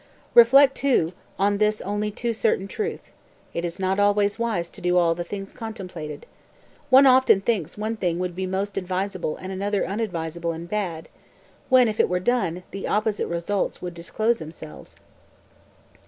[0.33, 0.39] 202.
[0.39, 3.11] "Reflect, too, on this only too certain truth:
[3.53, 6.25] it is not always wise to do all the things contemplated.
[6.91, 11.07] Often one thinks one thing would be most advisable and another unadvisable and bad,
[11.69, 14.95] when, if it were done, the opposite results would disclose themselves."